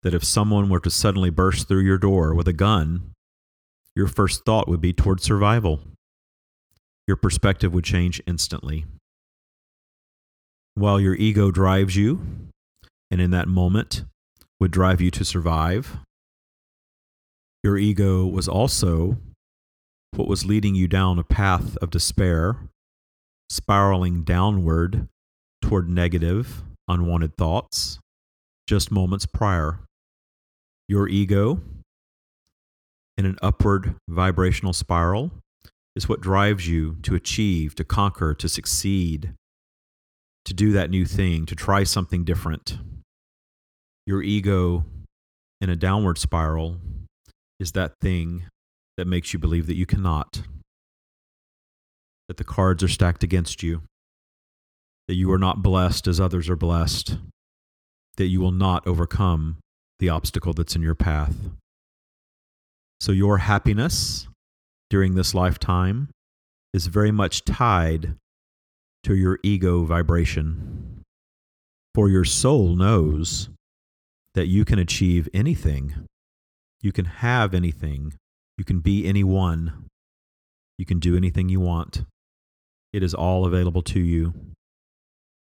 that 0.03 0.15
if 0.15 0.25
someone 0.25 0.69
were 0.69 0.81
to 0.81 0.91
suddenly 0.91 1.31
burst 1.31 1.67
through 1.67 1.83
your 1.83 1.99
door 1.99 2.35
with 2.35 2.47
a 2.47 2.53
gun, 2.53 3.13
your 3.97 4.07
first 4.07 4.45
thought 4.45 4.69
would 4.69 4.81
be 4.81 4.93
toward 4.93 5.21
survival. 5.21 5.81
Your 7.07 7.17
perspective 7.17 7.73
would 7.75 7.85
change 7.85 8.23
instantly. 8.27 8.85
While 10.75 11.01
your 11.01 11.15
ego 11.17 11.51
drives 11.51 11.97
you, 11.97 12.21
and 13.11 13.21
in 13.21 13.33
that 13.33 13.49
moment 13.49 14.05
would 14.61 14.71
drive 14.71 15.01
you 15.01 15.11
to 15.11 15.25
survive, 15.25 15.97
your 17.65 17.77
ego 17.77 18.25
was 18.25 18.47
also 18.47 19.17
what 20.15 20.29
was 20.29 20.47
leading 20.47 20.75
you 20.75 20.87
down 20.87 21.19
a 21.19 21.25
path 21.25 21.77
of 21.79 21.91
despair, 21.91 22.57
spiraling 23.51 24.23
downward 24.23 25.09
toward 25.61 25.89
negative, 25.89 26.63
unwanted 26.87 27.37
thoughts, 27.37 27.99
just 28.69 28.93
moments 28.93 29.25
prior. 29.25 29.81
Your 30.89 31.09
ego, 31.09 31.63
in 33.17 33.25
an 33.25 33.39
upward 33.41 33.95
vibrational 34.09 34.75
spiral, 34.75 35.31
is 35.97 36.07
what 36.07 36.21
drives 36.21 36.69
you 36.69 36.97
to 37.03 37.15
achieve, 37.15 37.75
to 37.77 37.83
conquer, 37.83 38.35
to 38.35 38.47
succeed, 38.47 39.33
to 40.45 40.53
do 40.53 40.71
that 40.73 40.91
new 40.91 41.07
thing, 41.07 41.47
to 41.47 41.55
try 41.55 41.83
something 41.83 42.25
different. 42.25 42.77
Your 44.07 44.23
ego, 44.23 44.85
in 45.63 45.71
a 45.71 45.77
downward 45.77 46.19
spiral, 46.19 46.77
is 47.59 47.73
that 47.73 47.95
thing 48.03 48.45
that 48.99 49.07
makes 49.07 49.33
you 49.33 49.39
believe 49.39 49.67
that 49.67 49.77
you 49.77 49.87
cannot, 49.87 50.43
that 52.29 52.37
the 52.37 52.45
cards 52.45 52.83
are 52.83 52.89
stacked 52.89 53.25
against 53.25 53.63
you, 53.63 53.81
that 55.07 55.15
you 55.15 55.33
are 55.33 55.39
not 55.39 55.63
blessed 55.63 56.07
as 56.07 56.21
others 56.21 56.51
are 56.51 56.57
blessed, 56.57 57.17
that 58.19 58.27
you 58.27 58.41
will 58.41 58.53
not 58.53 58.87
overcome 58.87 59.57
the 60.01 60.09
obstacle 60.09 60.53
that's 60.53 60.77
in 60.77 60.83
your 60.83 60.95
path. 60.95 61.35
So, 63.01 63.13
your 63.13 63.39
happiness 63.39 64.29
during 64.91 65.15
this 65.15 65.35
lifetime 65.35 66.09
is 66.75 66.89
very 66.89 67.13
much 67.13 67.45
tied 67.45 68.15
to 69.05 69.15
your 69.15 69.39
ego 69.43 69.85
vibration. 69.85 71.03
For 71.95 72.09
your 72.09 72.25
soul 72.25 72.77
knows 72.77 73.49
that 74.35 74.47
you 74.47 74.65
can 74.65 74.79
achieve 74.79 75.29
anything, 75.33 75.95
you 76.83 76.93
can 76.93 77.07
have 77.07 77.55
anything, 77.55 78.15
you 78.57 78.65
can 78.65 78.81
be 78.81 79.07
anyone, 79.07 79.87
you 80.77 80.85
can 80.85 80.99
do 80.99 81.17
anything 81.17 81.49
you 81.49 81.61
want. 81.61 82.03
It 82.93 83.03
is 83.03 83.15
all 83.15 83.47
available 83.47 83.83
to 83.83 84.01
you. 84.01 84.35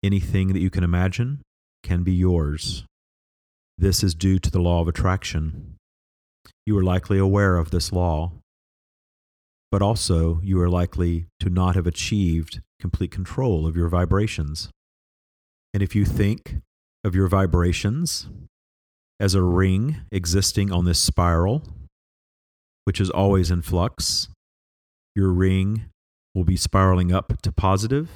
Anything 0.03 0.53
that 0.53 0.60
you 0.60 0.69
can 0.69 0.84
imagine, 0.84 1.41
can 1.86 2.04
be 2.04 2.13
yours. 2.13 2.84
This 3.77 4.04
is 4.04 4.15
due 4.15 4.39
to 4.39 4.50
the 4.50 4.60
law 4.60 4.82
of 4.82 4.88
attraction. 4.88 5.75
You 6.65 6.75
are 6.80 6.84
likely 6.84 7.20
aware 7.20 7.58
of 7.58 7.70
this 7.70 7.92
law, 7.92 8.32
but 9.72 9.84
also 9.84 10.39
you 10.44 10.60
are 10.60 10.70
likely 10.70 11.27
to 11.39 11.50
not 11.50 11.75
have 11.75 11.86
achieved 11.86 12.62
complete 12.80 13.12
control 13.12 13.68
of 13.68 13.75
your 13.75 13.88
vibrations. 13.88 14.70
And 15.75 15.84
if 15.84 15.96
you 15.96 16.06
think 16.06 16.56
of 17.04 17.13
your 17.13 17.27
vibrations 17.27 18.27
as 19.20 19.36
a 19.36 19.44
ring 19.44 19.98
existing 20.12 20.72
on 20.72 20.86
this 20.86 21.00
spiral, 21.00 21.62
which 22.86 23.00
is 23.00 23.12
always 23.12 23.51
in 23.51 23.62
flux, 23.62 24.30
your 25.15 25.30
ring 25.30 25.86
will 26.34 26.46
be 26.46 26.58
spiraling 26.58 27.12
up 27.12 27.39
to 27.44 27.51
positive 27.51 28.10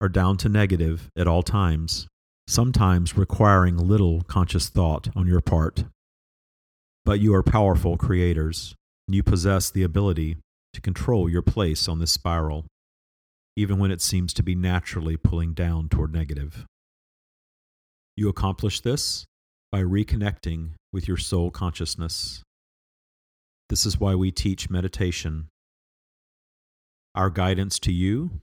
or 0.00 0.08
down 0.08 0.36
to 0.36 0.48
negative 0.48 1.08
at 1.16 1.26
all 1.26 1.42
times 1.42 2.06
sometimes 2.50 3.16
requiring 3.16 3.76
little 3.76 4.22
conscious 4.22 4.68
thought 4.68 5.08
on 5.14 5.26
your 5.26 5.40
part. 5.40 5.84
But 7.04 7.20
you 7.20 7.34
are 7.34 7.42
powerful 7.42 7.96
creators, 7.96 8.74
and 9.06 9.14
you 9.14 9.22
possess 9.22 9.70
the 9.70 9.82
ability 9.82 10.36
to 10.72 10.80
control 10.80 11.28
your 11.28 11.42
place 11.42 11.88
on 11.88 11.98
this 11.98 12.12
spiral. 12.12 12.66
even 13.56 13.78
when 13.78 13.90
it 13.90 14.00
seems 14.00 14.32
to 14.32 14.42
be 14.42 14.54
naturally 14.54 15.16
pulling 15.16 15.52
down 15.52 15.88
toward 15.88 16.12
negative. 16.12 16.64
You 18.16 18.28
accomplish 18.28 18.80
this 18.80 19.26
by 19.70 19.82
reconnecting 19.82 20.70
with 20.92 21.06
your 21.08 21.16
soul 21.16 21.50
consciousness. 21.50 22.42
This 23.68 23.86
is 23.86 24.00
why 24.00 24.14
we 24.14 24.30
teach 24.30 24.70
meditation. 24.70 25.48
Our 27.14 27.30
guidance 27.30 27.78
to 27.80 27.92
you 27.92 28.40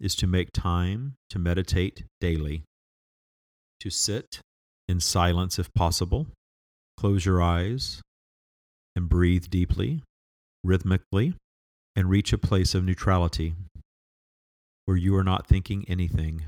is 0.00 0.14
to 0.16 0.26
make 0.26 0.52
time 0.52 1.14
to 1.30 1.38
meditate 1.38 2.04
daily, 2.20 2.62
to 3.84 3.90
sit 3.90 4.40
in 4.88 4.98
silence 4.98 5.58
if 5.58 5.72
possible, 5.74 6.26
close 6.96 7.26
your 7.26 7.42
eyes, 7.42 8.00
and 8.96 9.10
breathe 9.10 9.50
deeply, 9.50 10.02
rhythmically, 10.64 11.34
and 11.94 12.08
reach 12.08 12.32
a 12.32 12.38
place 12.38 12.74
of 12.74 12.82
neutrality 12.82 13.54
where 14.86 14.96
you 14.96 15.14
are 15.14 15.22
not 15.22 15.46
thinking 15.46 15.84
anything. 15.86 16.46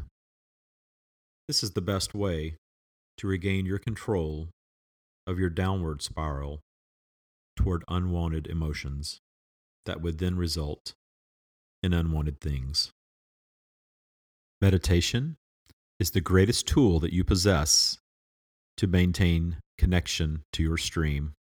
This 1.47 1.63
is 1.63 1.73
the 1.73 1.83
best 1.83 2.15
way 2.15 2.57
to 3.19 3.27
regain 3.27 3.67
your 3.67 3.79
control 3.79 4.49
of 5.27 5.39
your 5.39 5.51
downward 5.51 6.01
spiral 6.01 6.61
toward 7.55 7.85
unwanted 7.87 8.47
emotions 8.47 9.21
that 9.85 10.01
would 10.01 10.19
then 10.19 10.37
result 10.37 10.95
in 11.83 11.93
unwanted 11.93 12.41
things. 12.41 12.93
Meditation 14.63 15.37
is 15.99 16.11
the 16.11 16.21
greatest 16.21 16.67
tool 16.67 17.01
that 17.01 17.13
you 17.13 17.25
possess 17.25 17.99
to 18.77 18.87
maintain 18.87 19.57
connection 19.79 20.43
to 20.53 20.63
your 20.63 20.77
stream. 20.77 21.33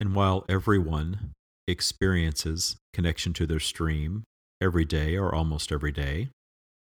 And 0.00 0.14
while 0.14 0.44
everyone 0.48 1.32
experiences 1.68 2.76
connection 2.92 3.32
to 3.34 3.46
their 3.46 3.60
stream 3.60 4.24
every 4.60 4.84
day 4.84 5.16
or 5.16 5.34
almost 5.34 5.70
every 5.70 5.92
day 5.92 6.28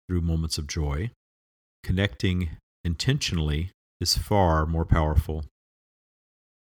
through 0.07 0.21
moments 0.21 0.57
of 0.57 0.67
joy, 0.67 1.11
connecting 1.83 2.51
intentionally 2.83 3.71
is 3.99 4.17
far 4.17 4.65
more 4.65 4.85
powerful. 4.85 5.45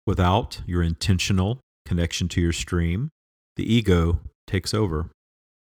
Without 0.06 0.62
your 0.66 0.82
intentional 0.82 1.60
connection 1.84 2.28
to 2.28 2.40
your 2.40 2.52
stream, 2.52 3.10
the 3.56 3.72
ego 3.72 4.20
takes 4.46 4.72
over. 4.72 5.10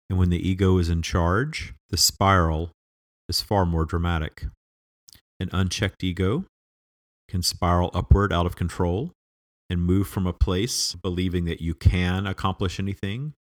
And 0.08 0.18
when 0.18 0.30
the 0.30 0.48
ego 0.48 0.78
is 0.78 0.88
in 0.88 1.02
charge, 1.02 1.74
the 1.90 1.96
spiral 1.96 2.70
is 3.30 3.40
far 3.40 3.64
more 3.64 3.86
dramatic. 3.86 4.44
An 5.38 5.48
unchecked 5.52 6.04
ego 6.04 6.44
can 7.28 7.42
spiral 7.42 7.90
upward 7.94 8.32
out 8.32 8.44
of 8.44 8.56
control 8.56 9.12
and 9.70 9.80
move 9.80 10.08
from 10.08 10.26
a 10.26 10.32
place 10.32 10.94
believing 10.94 11.44
that 11.44 11.62
you 11.62 11.72
can 11.74 12.26
accomplish 12.26 12.80
anything 12.80 13.32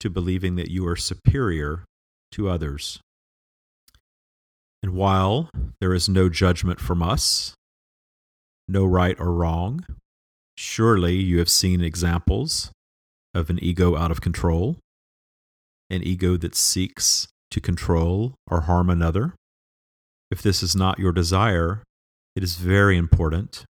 to 0.00 0.08
believing 0.08 0.56
that 0.56 0.70
you 0.70 0.88
are 0.88 0.96
superior 0.96 1.84
to 2.32 2.48
others. 2.48 2.98
And 4.82 4.94
while 4.94 5.50
there 5.80 5.94
is 5.94 6.08
no 6.08 6.28
judgment 6.28 6.80
from 6.80 7.02
us, 7.02 7.54
no 8.66 8.86
right 8.86 9.16
or 9.20 9.32
wrong, 9.32 9.84
surely 10.56 11.16
you 11.16 11.38
have 11.38 11.50
seen 11.50 11.82
examples 11.82 12.72
of 13.34 13.50
an 13.50 13.62
ego 13.62 13.96
out 13.96 14.10
of 14.10 14.22
control, 14.22 14.78
an 15.90 16.02
ego 16.02 16.36
that 16.38 16.54
seeks 16.54 17.28
to 17.54 17.60
control 17.60 18.34
or 18.50 18.62
harm 18.62 18.90
another. 18.90 19.34
If 20.28 20.42
this 20.42 20.60
is 20.60 20.74
not 20.74 20.98
your 20.98 21.12
desire, 21.12 21.84
it 22.34 22.42
is 22.42 22.56
very 22.56 22.96
important 22.96 23.64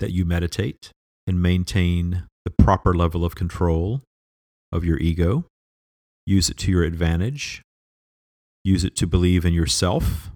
that 0.00 0.10
you 0.10 0.24
meditate 0.24 0.90
and 1.24 1.40
maintain 1.40 2.24
the 2.44 2.50
proper 2.50 2.92
level 2.92 3.24
of 3.24 3.36
control 3.36 4.02
of 4.72 4.84
your 4.84 4.98
ego. 4.98 5.44
Use 6.26 6.50
it 6.50 6.56
to 6.58 6.72
your 6.72 6.82
advantage. 6.82 7.62
Use 8.64 8.82
it 8.82 8.96
to 8.96 9.06
believe 9.06 9.44
in 9.44 9.54
yourself. 9.54 10.30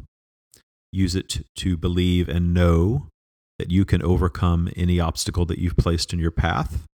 Use 0.92 1.16
it 1.16 1.44
to 1.56 1.76
believe 1.76 2.28
and 2.28 2.54
know 2.54 3.08
that 3.58 3.72
you 3.72 3.84
can 3.84 4.00
overcome 4.00 4.70
any 4.76 5.00
obstacle 5.00 5.44
that 5.46 5.58
you've 5.58 5.76
placed 5.76 6.12
in 6.12 6.20
your 6.20 6.30
path, 6.30 6.86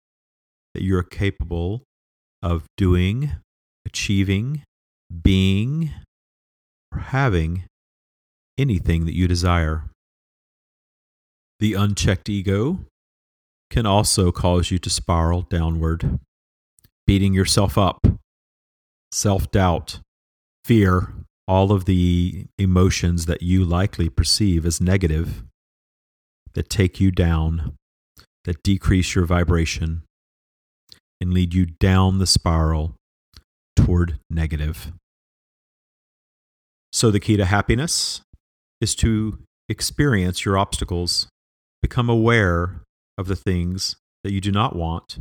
that 0.73 0.83
you're 0.83 1.03
capable 1.03 1.83
of 2.43 2.65
doing, 2.79 3.33
achieving, 3.85 4.63
being 5.23 5.91
or 6.93 7.01
having 7.01 7.65
anything 8.59 9.05
that 9.07 9.15
you 9.15 9.29
desire. 9.29 9.85
The 11.61 11.75
unchecked 11.75 12.29
ego 12.29 12.81
can 13.71 13.87
also 13.87 14.33
cause 14.33 14.71
you 14.71 14.79
to 14.79 14.91
spiral 14.91 15.43
downward, 15.43 16.19
beating 17.07 17.35
yourself 17.35 17.77
up, 17.77 18.07
self 19.13 19.51
doubt, 19.51 20.01
fear, 20.65 21.13
all 21.47 21.73
of 21.73 21.87
the 21.87 22.47
emotions 22.59 23.27
that 23.27 23.43
you 23.43 23.65
likely 23.65 24.09
perceive 24.09 24.67
as 24.67 24.81
negative 24.81 25.45
that 26.55 26.69
take 26.69 27.01
you 27.01 27.11
down, 27.11 27.75
that 28.45 28.63
decrease 28.63 29.15
your 29.15 29.25
vibration, 29.25 30.03
and 31.21 31.33
lead 31.33 31.55
you 31.55 31.67
down 31.67 32.19
the 32.19 32.27
spiral 32.27 32.98
toward 33.79 34.19
negative. 34.29 34.93
So, 36.93 37.11
the 37.11 37.21
key 37.21 37.37
to 37.37 37.45
happiness 37.45 38.23
is 38.81 38.95
to 38.97 39.39
experience 39.69 40.45
your 40.45 40.59
obstacles, 40.59 41.29
become 41.83 42.09
aware 42.09 42.83
of 43.17 43.27
the 43.27 43.37
things 43.37 43.97
that 44.25 44.33
you 44.33 44.41
do 44.41 44.51
not 44.51 44.75
want, 44.75 45.19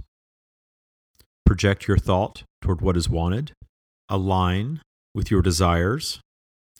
project 1.45 1.87
your 1.87 1.97
thought 1.97 2.43
toward 2.61 2.81
what 2.81 2.97
is 2.97 3.09
wanted, 3.09 3.51
align 4.09 4.81
with 5.13 5.29
your 5.29 5.41
desires 5.41 6.19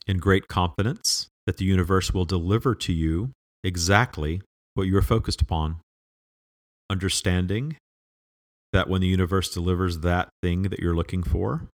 in 0.07 0.17
great 0.17 0.47
confidence 0.47 1.27
that 1.45 1.57
the 1.57 1.65
universe 1.65 2.13
will 2.13 2.25
deliver 2.25 2.73
to 2.75 2.93
you 2.93 3.31
exactly 3.63 4.41
what 4.73 4.87
you 4.87 4.95
are 4.97 5.01
focused 5.01 5.41
upon. 5.41 5.77
Understanding 6.89 7.75
that 8.73 8.89
when 8.89 9.01
the 9.01 9.07
universe 9.07 9.53
delivers 9.53 9.99
that 9.99 10.29
thing 10.41 10.63
that 10.63 10.79
you're 10.79 10.95
looking 10.95 11.23
for, 11.23 11.67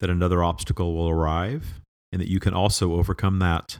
that 0.00 0.10
another 0.10 0.42
obstacle 0.42 0.94
will 0.94 1.08
arrive 1.08 1.80
and 2.12 2.20
that 2.20 2.28
you 2.28 2.40
can 2.40 2.54
also 2.54 2.94
overcome 2.94 3.38
that. 3.38 3.78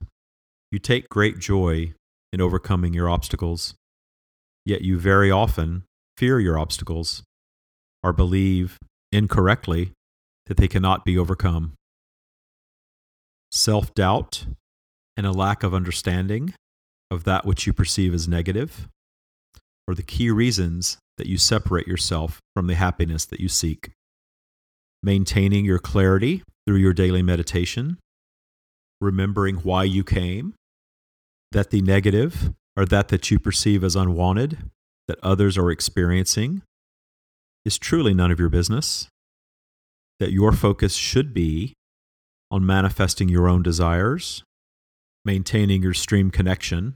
You 0.70 0.78
take 0.78 1.08
great 1.08 1.38
joy 1.38 1.94
in 2.32 2.40
overcoming 2.40 2.94
your 2.94 3.08
obstacles, 3.08 3.74
yet 4.64 4.82
you 4.82 4.98
very 4.98 5.30
often 5.30 5.84
fear 6.16 6.38
your 6.38 6.58
obstacles 6.58 7.22
or 8.02 8.12
believe 8.12 8.78
incorrectly 9.10 9.92
that 10.46 10.56
they 10.56 10.68
cannot 10.68 11.04
be 11.04 11.18
overcome. 11.18 11.72
Self 13.50 13.92
doubt 13.94 14.46
and 15.16 15.26
a 15.26 15.32
lack 15.32 15.62
of 15.62 15.74
understanding 15.74 16.54
of 17.10 17.24
that 17.24 17.44
which 17.44 17.66
you 17.66 17.72
perceive 17.72 18.14
as 18.14 18.28
negative 18.28 18.88
are 19.88 19.94
the 19.94 20.02
key 20.02 20.30
reasons 20.30 20.98
that 21.20 21.28
you 21.28 21.36
separate 21.36 21.86
yourself 21.86 22.40
from 22.56 22.66
the 22.66 22.74
happiness 22.74 23.26
that 23.26 23.40
you 23.40 23.48
seek. 23.48 23.90
Maintaining 25.02 25.66
your 25.66 25.78
clarity 25.78 26.42
through 26.66 26.78
your 26.78 26.94
daily 26.94 27.20
meditation, 27.20 27.98
remembering 29.02 29.56
why 29.56 29.84
you 29.84 30.02
came, 30.02 30.54
that 31.52 31.68
the 31.68 31.82
negative 31.82 32.54
or 32.74 32.86
that 32.86 33.08
that 33.08 33.30
you 33.30 33.38
perceive 33.38 33.84
as 33.84 33.96
unwanted 33.96 34.70
that 35.08 35.18
others 35.22 35.58
are 35.58 35.70
experiencing 35.70 36.62
is 37.66 37.76
truly 37.76 38.14
none 38.14 38.30
of 38.30 38.40
your 38.40 38.48
business, 38.48 39.06
that 40.20 40.32
your 40.32 40.52
focus 40.52 40.94
should 40.94 41.34
be 41.34 41.74
on 42.50 42.64
manifesting 42.64 43.28
your 43.28 43.46
own 43.46 43.62
desires, 43.62 44.42
maintaining 45.26 45.82
your 45.82 45.92
stream 45.92 46.30
connection, 46.30 46.94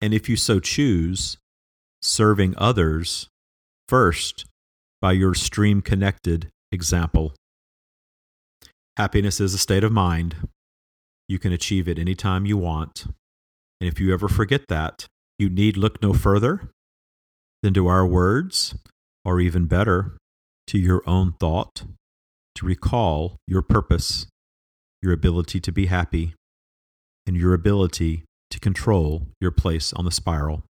and 0.00 0.14
if 0.14 0.28
you 0.28 0.36
so 0.36 0.60
choose, 0.60 1.38
serving 2.04 2.54
others 2.58 3.28
first 3.88 4.44
by 5.00 5.12
your 5.12 5.34
stream 5.34 5.80
connected 5.80 6.48
example. 6.70 7.32
Happiness 8.96 9.40
is 9.40 9.54
a 9.54 9.58
state 9.58 9.82
of 9.82 9.90
mind. 9.90 10.36
You 11.28 11.38
can 11.38 11.52
achieve 11.52 11.88
it 11.88 11.98
anytime 11.98 12.46
you 12.46 12.58
want. 12.58 13.06
And 13.80 13.88
if 13.88 13.98
you 13.98 14.12
ever 14.12 14.28
forget 14.28 14.68
that, 14.68 15.06
you 15.38 15.48
need 15.48 15.76
look 15.76 16.00
no 16.02 16.12
further 16.12 16.68
than 17.62 17.74
to 17.74 17.86
our 17.86 18.06
words, 18.06 18.74
or 19.24 19.40
even 19.40 19.66
better, 19.66 20.16
to 20.66 20.78
your 20.78 21.02
own 21.06 21.32
thought, 21.40 21.84
to 22.54 22.66
recall 22.66 23.36
your 23.48 23.62
purpose, 23.62 24.26
your 25.02 25.12
ability 25.12 25.58
to 25.60 25.72
be 25.72 25.86
happy, 25.86 26.34
and 27.26 27.36
your 27.36 27.54
ability 27.54 28.24
to 28.50 28.60
control 28.60 29.26
your 29.40 29.50
place 29.50 29.92
on 29.94 30.04
the 30.04 30.10
spiral. 30.10 30.62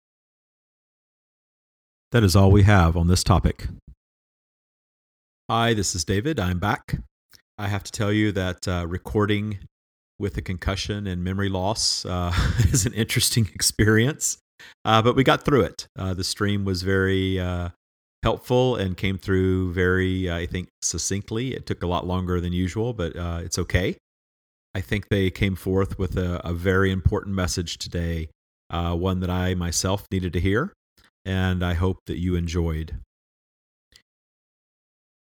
That 2.12 2.24
is 2.24 2.36
all 2.36 2.50
we 2.50 2.64
have 2.64 2.94
on 2.94 3.06
this 3.06 3.24
topic. 3.24 3.68
Hi, 5.48 5.72
this 5.72 5.94
is 5.94 6.04
David. 6.04 6.38
I'm 6.38 6.58
back. 6.58 6.98
I 7.56 7.68
have 7.68 7.82
to 7.84 7.90
tell 7.90 8.12
you 8.12 8.32
that 8.32 8.68
uh, 8.68 8.84
recording 8.86 9.60
with 10.18 10.36
a 10.36 10.42
concussion 10.42 11.06
and 11.06 11.24
memory 11.24 11.48
loss 11.48 12.04
uh, 12.04 12.30
is 12.70 12.84
an 12.84 12.92
interesting 12.92 13.48
experience, 13.54 14.36
uh, 14.84 15.00
but 15.00 15.16
we 15.16 15.24
got 15.24 15.46
through 15.46 15.62
it. 15.62 15.86
Uh, 15.98 16.12
the 16.12 16.22
stream 16.22 16.66
was 16.66 16.82
very 16.82 17.40
uh, 17.40 17.70
helpful 18.22 18.76
and 18.76 18.98
came 18.98 19.16
through 19.16 19.72
very, 19.72 20.28
uh, 20.28 20.36
I 20.36 20.44
think, 20.44 20.68
succinctly. 20.82 21.54
It 21.54 21.64
took 21.64 21.82
a 21.82 21.86
lot 21.86 22.06
longer 22.06 22.42
than 22.42 22.52
usual, 22.52 22.92
but 22.92 23.16
it's 23.42 23.58
okay. 23.58 23.96
I 24.74 24.82
think 24.82 25.08
they 25.08 25.30
came 25.30 25.56
forth 25.56 25.98
with 25.98 26.18
a, 26.18 26.46
a 26.46 26.52
very 26.52 26.90
important 26.90 27.34
message 27.34 27.78
today, 27.78 28.28
one 28.70 29.20
that 29.20 29.30
I 29.30 29.54
myself 29.54 30.04
needed 30.12 30.34
to 30.34 30.40
hear, 30.40 30.74
and 31.24 31.62
I 31.62 31.74
hope 31.74 31.98
that 32.06 32.18
you 32.18 32.34
enjoyed. 32.34 32.96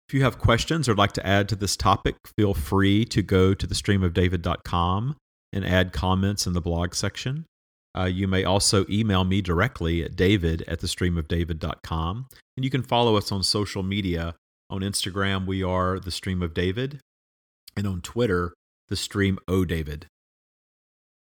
If 0.08 0.16
you 0.16 0.24
have 0.24 0.40
questions 0.40 0.90
or 0.90 0.96
like 0.96 1.14
to 1.14 1.26
add 1.26 1.48
to 1.50 1.56
this 1.56 1.78
topic, 1.78 2.16
feel 2.38 2.54
free 2.54 3.06
to 3.06 3.22
go 3.22 3.54
to 3.54 3.66
thestreamofdavid.com 3.66 5.16
and 5.54 5.66
add 5.66 5.94
comments 5.94 6.46
in 6.46 6.54
the 6.54 6.62
blog 6.62 6.94
section. 6.96 7.46
Uh, 7.98 8.06
you 8.06 8.28
may 8.28 8.44
also 8.44 8.86
email 8.90 9.24
me 9.24 9.42
directly 9.42 10.04
at 10.04 10.16
david 10.16 10.64
at 10.68 10.80
thestreamofdavid.com. 10.80 12.28
And 12.58 12.64
you 12.64 12.70
can 12.70 12.84
follow 12.84 13.16
us 13.16 13.32
on 13.32 13.44
social 13.44 13.84
media. 13.84 14.36
On 14.70 14.82
Instagram, 14.82 15.46
we 15.46 15.64
are 15.64 16.00
The 16.00 16.12
Stream 16.12 16.42
of 16.42 16.54
David. 16.54 17.00
And 17.76 17.88
on 17.88 18.02
Twitter, 18.02 18.54
The 18.90 18.96
Stream 18.96 19.40
O 19.48 19.66
David. 19.66 20.08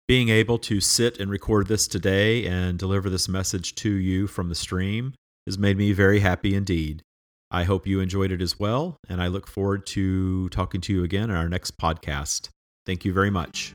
Being 0.09 0.29
able 0.29 0.57
to 0.57 0.81
sit 0.81 1.19
and 1.19 1.29
record 1.29 1.67
this 1.67 1.87
today 1.87 2.43
and 2.47 2.79
deliver 2.79 3.11
this 3.11 3.29
message 3.29 3.75
to 3.75 3.91
you 3.91 4.25
from 4.25 4.49
the 4.49 4.55
stream 4.55 5.13
has 5.45 5.59
made 5.59 5.77
me 5.77 5.91
very 5.91 6.21
happy 6.21 6.55
indeed. 6.55 7.03
I 7.51 7.65
hope 7.65 7.85
you 7.85 7.99
enjoyed 7.99 8.31
it 8.31 8.41
as 8.41 8.59
well, 8.59 8.97
and 9.07 9.21
I 9.21 9.27
look 9.27 9.45
forward 9.45 9.85
to 9.85 10.49
talking 10.49 10.81
to 10.81 10.93
you 10.93 11.03
again 11.03 11.29
in 11.29 11.35
our 11.35 11.47
next 11.47 11.77
podcast. 11.77 12.49
Thank 12.87 13.05
you 13.05 13.13
very 13.13 13.29
much. 13.29 13.73